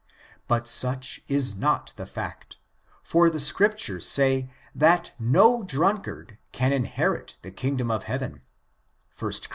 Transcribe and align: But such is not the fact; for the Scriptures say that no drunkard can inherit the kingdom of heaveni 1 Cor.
But 0.47 0.67
such 0.67 1.23
is 1.27 1.55
not 1.55 1.93
the 1.95 2.07
fact; 2.07 2.57
for 3.03 3.29
the 3.29 3.39
Scriptures 3.39 4.09
say 4.09 4.49
that 4.73 5.11
no 5.19 5.61
drunkard 5.61 6.39
can 6.51 6.73
inherit 6.73 7.37
the 7.43 7.51
kingdom 7.51 7.91
of 7.91 8.05
heaveni 8.05 8.41
1 9.19 9.31
Cor. 9.31 9.31